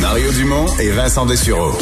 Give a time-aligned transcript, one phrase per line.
[0.00, 1.72] Mario Dumont et Vincent Dessureau.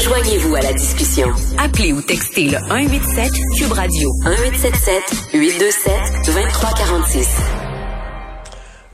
[0.00, 1.28] Joignez-vous à la discussion.
[1.56, 5.02] Appelez ou textez le 187 Cube Radio 1877
[5.34, 5.92] 827
[6.26, 7.28] 2346.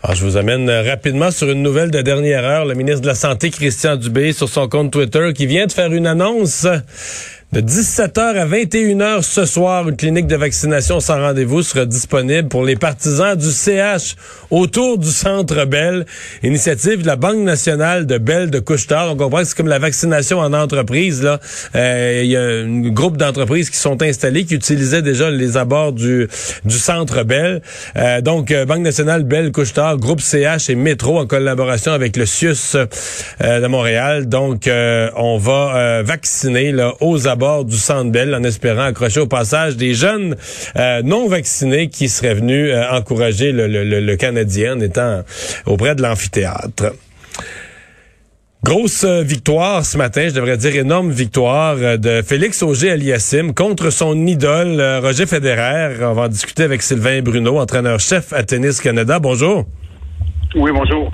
[0.03, 2.67] Alors, je vous amène rapidement sur une nouvelle de dernière heure.
[2.67, 5.93] Le ministre de la Santé, Christian Dubé, sur son compte Twitter, qui vient de faire
[5.93, 6.67] une annonce
[7.51, 12.63] de 17h à 21h ce soir, une clinique de vaccination sans rendez-vous sera disponible pour
[12.63, 14.17] les partisans du CH
[14.51, 16.05] autour du Centre Bell,
[16.43, 19.13] initiative de la Banque nationale de Bell de Couchetard.
[19.13, 21.23] On comprend que c'est comme la vaccination en entreprise.
[21.23, 21.41] Là,
[21.75, 25.95] euh, il y a un groupe d'entreprises qui sont installées, qui utilisaient déjà les abords
[25.95, 26.29] du,
[26.67, 27.63] du Centre Bell.
[27.97, 32.27] Euh, donc, euh, Banque nationale Bell Couchetard, groupe CH et Métro en collaboration avec le
[32.27, 32.77] CIUS
[33.41, 34.29] de Montréal.
[34.29, 39.77] Donc, on va vacciner là, aux abords bord du Centre en espérant accrocher au passage
[39.77, 40.37] des jeunes
[40.77, 45.23] euh, non vaccinés qui seraient venus euh, encourager le, le, Canadien en étant
[45.65, 46.93] auprès de l'amphithéâtre.
[48.65, 54.27] Grosse euh, victoire ce matin, je devrais dire énorme victoire de Félix Auger-Aliassime contre son
[54.27, 56.03] idole Roger Federer.
[56.03, 59.21] On va en discuter avec Sylvain Bruno, entraîneur-chef à Tennis Canada.
[59.21, 59.65] Bonjour.
[60.55, 61.11] Oui, bonjour.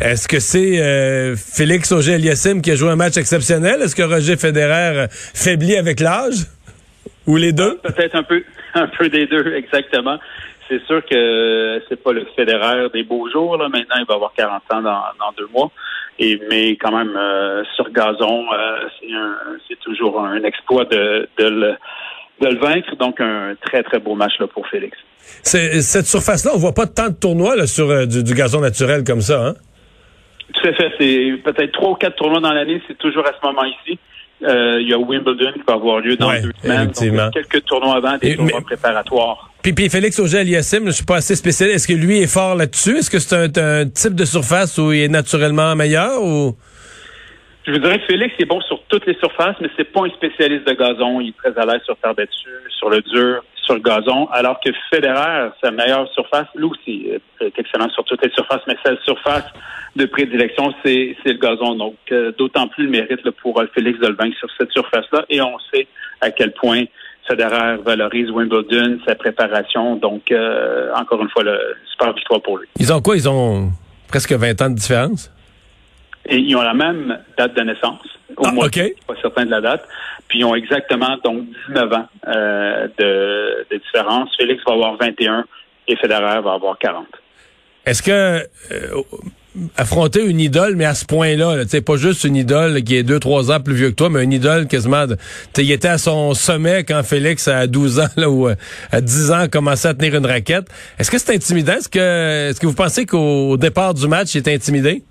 [0.00, 3.80] Est-ce que c'est euh, Félix Auger-Aliassime qui a joué un match exceptionnel?
[3.80, 6.46] Est-ce que Roger Federer faiblit avec l'âge?
[7.28, 7.78] Ou les deux?
[7.78, 8.42] Peut-être un peu,
[8.74, 10.18] un peu des deux, exactement.
[10.68, 13.56] C'est sûr que c'est pas le Federer des beaux jours.
[13.56, 13.68] Là.
[13.68, 15.70] Maintenant, il va avoir 40 ans dans, deux mois.
[16.18, 18.88] Et, mais quand même, euh, sur gazon, euh,
[19.68, 21.74] c'est toujours un exploit de, de le
[22.40, 22.96] de le vaincre.
[22.96, 24.96] Donc, un très, très beau match là, pour Félix.
[25.42, 29.20] Cette surface-là, on voit pas tant de tournois là, sur euh, du, gazon naturel comme
[29.20, 29.54] ça, hein?
[30.54, 30.92] Tout à fait.
[30.98, 32.82] C'est peut-être trois ou quatre tournois dans l'année.
[32.86, 33.98] C'est toujours à ce moment ici.
[34.44, 36.82] Euh, il y a Wimbledon qui va avoir lieu dans deux semaines.
[36.82, 37.30] Effectivement.
[37.30, 39.50] quelques tournois avant, des tournois préparatoires.
[39.62, 41.76] Puis, puis Félix Auger-Aliassime, je suis pas assez spécialiste.
[41.76, 42.98] Est-ce que lui est fort là-dessus?
[42.98, 46.56] Est-ce que c'est un, un, type de surface où il est naturellement meilleur ou?
[47.64, 50.10] Je vous dirais que Félix est bon sur toutes les surfaces, mais c'est pas un
[50.10, 51.20] spécialiste de gazon.
[51.20, 54.58] Il est très à l'aise sur terre battue, sur le dur, sur le gazon, alors
[54.58, 57.08] que Federer, sa meilleure surface, lui aussi
[57.40, 59.44] est excellent sur toutes les surfaces, mais sa surface
[59.94, 61.76] de prédilection, c'est le gazon.
[61.76, 65.24] Donc, euh, d'autant plus le mérite pour euh, Félix vaincre sur cette surface-là.
[65.28, 65.86] Et on sait
[66.20, 66.84] à quel point
[67.28, 69.94] Federer valorise Wimbledon, sa préparation.
[69.94, 71.58] Donc, euh, encore une fois, le
[71.92, 72.66] super victoire pour lui.
[72.80, 73.14] Ils ont quoi?
[73.14, 73.70] Ils ont
[74.08, 75.30] presque 20 ans de différence?
[76.28, 78.06] Et ils ont la même date de naissance.
[78.36, 79.86] Au ah, moins, pas certain de la date.
[80.28, 84.30] Puis ils ont exactement donc 19 ans euh, de, de, différence.
[84.38, 85.44] Félix va avoir 21
[85.88, 87.06] et Federer va avoir 40.
[87.84, 89.02] Est-ce que euh,
[89.76, 93.18] affronter une idole, mais à ce point-là, là, pas juste une idole qui est deux,
[93.18, 95.04] trois ans plus vieux que toi, mais une idole quasiment,
[95.58, 98.54] il était à son sommet quand Félix, à 12 ans, là, ou euh,
[98.90, 100.68] à 10 ans, commençait à tenir une raquette.
[100.98, 101.74] Est-ce que c'est intimidant?
[101.74, 105.02] Est-ce que, est-ce que vous pensez qu'au départ du match, il était intimidé?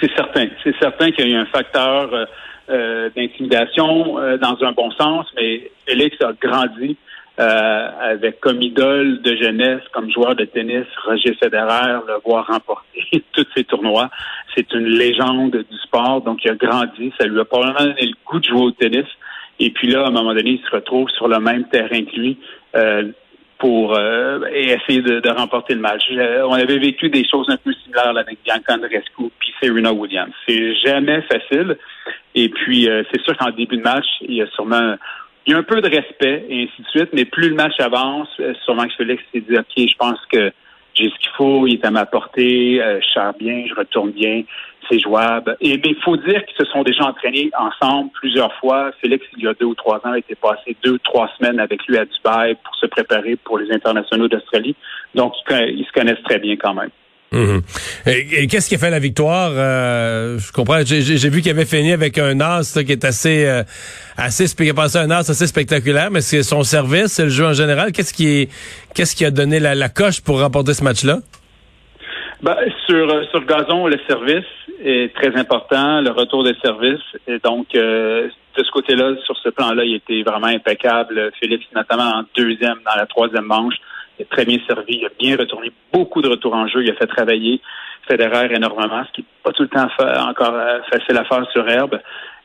[0.00, 0.46] C'est certain.
[0.64, 2.24] C'est certain qu'il y a eu un facteur euh,
[2.70, 6.96] euh, d'intimidation euh, dans un bon sens, mais Félix a grandi
[7.38, 13.46] avec comme idole de jeunesse, comme joueur de tennis, Roger Federer, le voir remporter tous
[13.56, 14.10] ces tournois.
[14.54, 17.14] C'est une légende du sport, donc il a grandi.
[17.18, 19.06] Ça lui a probablement donné le goût de jouer au tennis.
[19.58, 22.14] Et puis là, à un moment donné, il se retrouve sur le même terrain que
[22.14, 22.36] lui
[23.60, 26.02] pour euh, essayer de, remporter le match.
[26.10, 30.32] on avait vécu des choses un peu similaires avec Bianca Andreescu puis Serena Williams.
[30.48, 31.76] C'est jamais facile.
[32.34, 34.96] Et puis, euh, c'est sûr qu'en début de match, il y a sûrement
[35.46, 37.78] il y a un peu de respect et ainsi de suite, mais plus le match
[37.80, 40.52] avance, euh, sûrement que Félix s'est dit, OK, je pense que
[40.94, 44.42] j'ai ce qu'il faut, il est à ma portée, je sers bien, je retourne bien
[44.90, 45.56] c'est jouable.
[45.60, 48.90] Et il faut dire qu'ils se sont déjà entraînés ensemble plusieurs fois.
[49.00, 51.96] Félix, il y a deux ou trois ans, été passé deux trois semaines avec lui
[51.96, 54.74] à Dubaï pour se préparer pour les internationaux d'Australie.
[55.14, 56.90] Donc, ils se connaissent très bien quand même.
[57.32, 57.60] Mhm.
[58.06, 59.52] Et, qu'est-ce qui a fait la victoire?
[59.54, 60.80] Euh, Je comprends.
[60.84, 63.62] J'ai vu qu'il avait fini avec un as qui est assez, euh,
[64.16, 67.92] assez, passé un as assez spectaculaire, mais c'est son service, c'est le jeu en général.
[67.92, 68.48] Qu'est-ce qui,
[68.94, 71.18] qu'est-ce qui a donné la, la coche pour remporter ce match-là?
[72.42, 72.56] Ben,
[72.88, 74.46] sur, euh, sur gazon, le service
[74.82, 77.04] est très important, le retour des services.
[77.28, 81.30] Et donc, euh, de ce côté-là, sur ce plan-là, il était vraiment impeccable.
[81.38, 83.74] Félix, notamment en deuxième, dans la troisième manche,
[84.20, 84.98] il a très bien servi.
[84.98, 86.82] Il a bien retourné beaucoup de retours en jeu.
[86.84, 87.60] Il a fait travailler
[88.08, 89.86] Federer énormément, ce qui n'est pas tout le temps
[90.28, 92.00] encore euh, facile à faire sur herbe.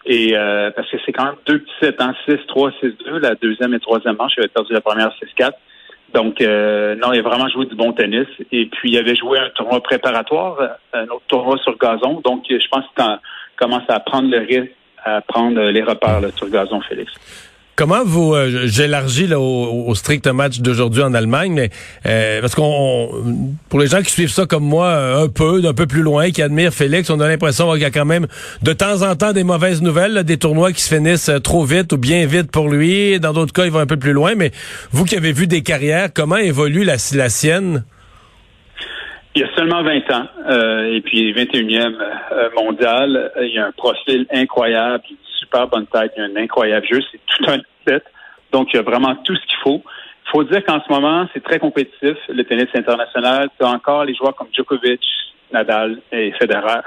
[0.08, 0.36] Et
[0.76, 4.16] parce que c'est quand même deux petits 7 ans, 6-3, 6-2, la deuxième et troisième
[4.16, 4.34] manche.
[4.38, 5.54] Il avait perdu la première 6-4.
[6.16, 8.28] Donc, euh, non, il a vraiment joué du bon tennis.
[8.52, 10.58] Et puis, il avait joué un tournoi préparatoire,
[10.94, 12.22] un autre tournoi sur gazon.
[12.24, 13.20] Donc, je pense qu'il
[13.58, 14.72] commence à prendre le risque,
[15.04, 17.12] à prendre les repères sur le gazon, Félix.
[17.78, 21.70] Comment vous, euh, j'élargis au, au, strict match d'aujourd'hui en Allemagne, mais
[22.06, 23.10] euh, parce qu'on,
[23.70, 26.42] pour les gens qui suivent ça comme moi un peu, d'un peu plus loin, qui
[26.42, 28.28] admirent Félix, on a l'impression qu'il y a quand même
[28.64, 31.98] de temps en temps des mauvaises nouvelles, des tournois qui se finissent trop vite ou
[31.98, 33.20] bien vite pour lui.
[33.20, 34.36] Dans d'autres cas, il va un peu plus loin.
[34.36, 34.52] Mais
[34.92, 37.84] vous qui avez vu des carrières, comment évolue la, sienne?
[39.36, 41.94] Il y a seulement 20 ans, euh, et puis 21e
[42.32, 45.04] euh, mondial, il y a un profil incroyable,
[45.46, 48.04] super bonne tête, il a un incroyable jeu, c'est tout un set.
[48.52, 49.82] Donc, il y a vraiment tout ce qu'il faut.
[50.28, 53.50] Il faut dire qu'en ce moment, c'est très compétitif, le tennis international.
[53.58, 55.02] Tu as encore les joueurs comme Djokovic,
[55.52, 56.82] Nadal et Federer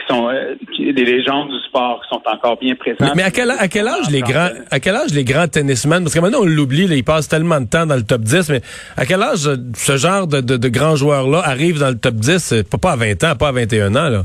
[0.00, 3.12] qui sont euh, des légendes du sport qui sont encore bien présents.
[3.14, 6.02] Mais, à quel, âge les grands à quel âge les grands tennismen?
[6.02, 8.60] Parce que maintenant on l'oublie, ils passent tellement de temps dans le top 10 mais
[8.96, 12.64] à quel âge ce genre de, de, grands joueurs là arrivent dans le top 10
[12.70, 14.22] pas, pas à 20 ans, pas à 21 ans là.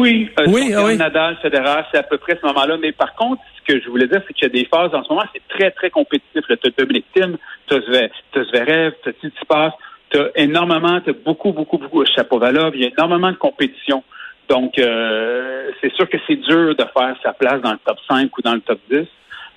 [0.00, 0.96] Oui, euh, oui, ah oui.
[0.96, 2.78] Nadal, Federer, c'est à peu près ce moment-là.
[2.80, 5.04] Mais par contre, ce que je voulais dire, c'est qu'il y a des phases en
[5.04, 6.42] ce moment, c'est très, très compétitif.
[6.46, 7.36] Tu as Dominic Thiem,
[7.66, 9.76] tu as Zverev, tu as Tsitsipas,
[10.10, 14.02] tu as énormément, tu as beaucoup, beaucoup, beaucoup, Chapovalov, il y a énormément de compétition.
[14.48, 18.36] Donc, euh, c'est sûr que c'est dur de faire sa place dans le top 5
[18.38, 19.06] ou dans le top 10.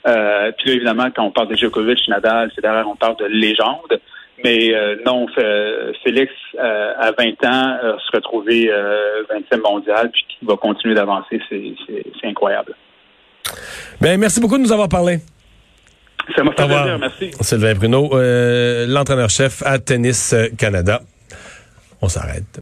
[0.06, 3.26] Euh, puis là, évidemment, quand on parle de Djokovic, Nadal, c'est derrière, on parle de
[3.26, 4.00] légende.
[4.44, 5.28] Mais euh, non,
[6.04, 8.70] Félix, euh, à 20 ans, se retrouver
[9.30, 12.74] 20e mondial, puis qui va continuer d'avancer, c'est incroyable.
[14.00, 15.20] Bien, merci beaucoup de nous avoir parlé.
[16.36, 17.32] Ça m'a fait plaisir, merci.
[17.42, 21.02] Sylvain Bruno, l'entraîneur-chef à Tennis Canada.
[22.02, 22.62] On s'arrête.